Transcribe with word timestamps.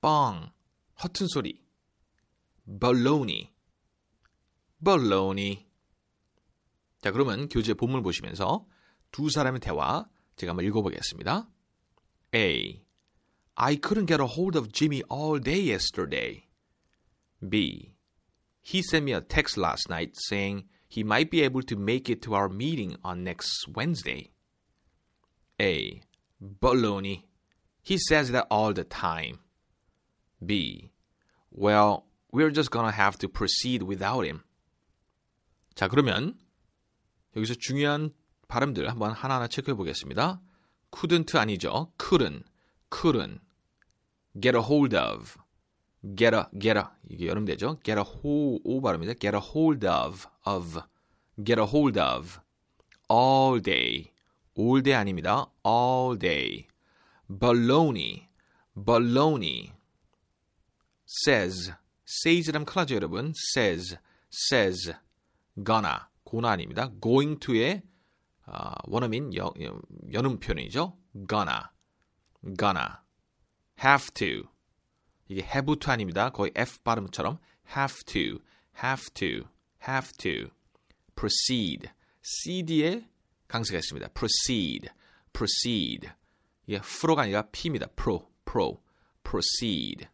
뻥 0.00 0.52
허튼 1.02 1.26
소리 1.28 1.62
baloney 2.66 3.50
baloney 4.84 5.66
자 7.00 7.10
그러면 7.10 7.48
교재 7.48 7.74
본문 7.74 8.02
보시면서 8.02 8.66
두 9.10 9.30
사람의 9.30 9.60
대화 9.60 10.06
제가 10.36 10.50
한번 10.50 10.64
읽어보겠습니다. 10.66 11.48
A. 12.34 12.84
I 13.56 13.76
couldn't 13.76 14.06
get 14.06 14.22
a 14.22 14.26
hold 14.26 14.56
of 14.56 14.72
Jimmy 14.72 15.02
all 15.10 15.38
day 15.38 15.60
yesterday. 15.60 16.46
B. 17.46 17.92
He 18.62 18.82
sent 18.82 19.04
me 19.04 19.12
a 19.12 19.20
text 19.20 19.58
last 19.58 19.90
night 19.90 20.16
saying 20.28 20.64
he 20.88 21.02
might 21.02 21.30
be 21.30 21.42
able 21.42 21.62
to 21.62 21.76
make 21.76 22.08
it 22.08 22.22
to 22.22 22.34
our 22.34 22.48
meeting 22.48 22.96
on 23.04 23.24
next 23.24 23.68
Wednesday. 23.74 24.30
A. 25.60 26.00
Baloney. 26.40 27.24
He 27.82 27.98
says 27.98 28.30
that 28.30 28.46
all 28.50 28.72
the 28.72 28.84
time. 28.84 29.39
B. 30.44 30.90
Well, 31.50 32.04
we're 32.32 32.50
just 32.50 32.70
gonna 32.70 32.92
have 32.92 33.18
to 33.18 33.28
proceed 33.28 33.82
without 33.82 34.24
him. 34.24 34.42
자, 35.74 35.88
그러면 35.88 36.38
여기서 37.36 37.54
중요한 37.54 38.12
발음들 38.48 38.88
한번 38.88 39.12
하나하나 39.12 39.48
체크해 39.48 39.74
보겠습니다. 39.74 40.40
couldn't 40.90 41.38
아니죠. 41.38 41.92
couldn't, 41.98 42.44
couldn't. 42.90 43.40
get 44.40 44.56
a 44.56 44.62
hold 44.62 44.94
of. 44.96 45.38
get 46.16 46.34
a, 46.34 46.46
get 46.58 46.78
a. 46.78 46.84
이게 47.08 47.26
여름되죠. 47.26 47.78
get 47.84 47.98
a 47.98 48.04
hold, 48.04 48.62
오 48.64 48.80
발음입니다. 48.80 49.18
get 49.18 49.36
a 49.36 49.40
hold 49.40 49.86
of, 49.86 50.26
of. 50.46 50.82
get 51.42 51.60
a 51.60 51.66
hold 51.66 51.98
of. 51.98 52.40
all 53.08 53.60
day. 53.60 54.12
all 54.56 54.82
day 54.82 54.94
아닙니다. 54.94 55.46
all 55.64 56.18
day. 56.18 56.66
baloney, 57.30 58.26
baloney. 58.74 59.72
Says, 61.24 61.72
says라면 62.06 62.64
큰일 62.64 62.82
나죠, 62.82 62.94
여러분. 62.94 63.32
says, 63.54 63.96
says, 64.30 64.92
gonna, 65.62 66.06
고나 66.24 66.50
아닙니다. 66.50 66.90
going 67.00 67.38
to의 67.40 67.82
어, 68.46 68.72
원어민 68.84 69.34
여, 69.36 69.52
여, 69.62 69.80
연음 70.12 70.38
표현이죠. 70.38 70.96
gonna, 71.28 71.64
gonna, 72.56 72.98
have 73.82 74.10
to. 74.14 74.48
이게 75.28 75.42
have 75.42 75.78
to 75.78 75.92
아닙니다. 75.92 76.30
거의 76.30 76.52
F 76.56 76.82
발음처럼 76.82 77.38
have 77.76 78.04
to, 78.06 78.40
have 78.82 79.10
to, 79.14 79.48
have 79.86 80.12
to. 80.18 80.50
proceed, 81.14 81.90
cd에 82.22 83.06
강세가 83.46 83.78
있습니다. 83.78 84.08
proceed, 84.14 84.88
proceed. 85.32 86.08
이게 86.66 86.76
fro가 86.76 87.22
아니라 87.22 87.42
p입니다. 87.50 87.86
pro, 87.88 88.30
pro, 88.44 88.80
proceed. 89.22 90.08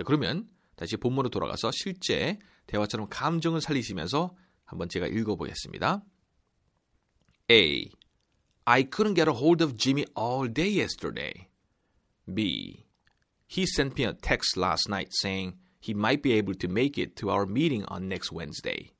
자, 0.00 0.02
그러면 0.04 0.48
다시 0.76 0.96
본문으로 0.96 1.30
돌아가서 1.30 1.70
실제 1.72 2.38
대화처럼 2.66 3.08
감정을 3.08 3.60
살리시면서 3.60 4.36
한번 4.64 4.88
제가 4.88 5.06
읽어보겠습니다. 5.06 6.04
A. 7.50 7.92
I 8.64 8.82
couldn't 8.84 9.14
get 9.14 9.28
a 9.28 9.34
hold 9.34 9.62
of 9.62 9.76
Jimmy 9.76 10.04
all 10.16 10.52
day 10.52 10.68
yesterday. 10.68 11.48
B. 12.32 12.84
He 13.46 13.64
sent 13.64 13.96
me 13.96 14.04
a 14.04 14.12
text 14.12 14.56
last 14.56 14.88
night 14.88 15.12
saying 15.12 15.54
he 15.78 15.94
might 15.94 16.20
be 16.20 16.32
able 16.32 16.54
to 16.54 16.68
make 16.68 16.98
it 16.98 17.14
to 17.16 17.30
our 17.30 17.46
meeting 17.46 17.84
on 17.86 18.08
next 18.08 18.32
Wednesday. 18.32 18.90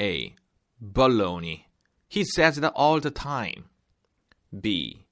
A. 0.00 0.34
Baloney. 0.82 1.66
He 2.08 2.24
says 2.24 2.56
that 2.56 2.72
all 2.74 2.98
the 2.98 3.12
time. 3.12 3.66
B. 4.50 5.06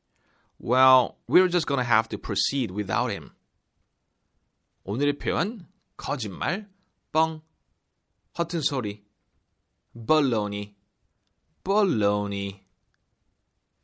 Well, 0.58 1.18
we're 1.28 1.46
just 1.46 1.68
gonna 1.68 1.84
have 1.84 2.08
to 2.08 2.18
proceed 2.18 2.72
without 2.72 3.12
him. 3.12 3.36
오늘의 4.83 5.17
표현 5.17 5.67
거짓말, 5.95 6.69
뻥, 7.11 7.41
허튼 8.37 8.61
소리, 8.61 9.05
baloney, 9.93 10.75
baloney. 11.63 12.63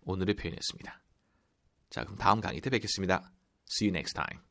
오늘의 0.02 0.36
표현이었습니다. 0.36 1.02
자, 1.90 2.04
그럼 2.04 2.18
다음 2.18 2.42
강의 2.42 2.62
때 2.62 2.70
뵙겠습니다. 2.70 3.32
See 3.70 3.90
you 3.90 3.96
next 3.96 4.14
time. 4.14 4.49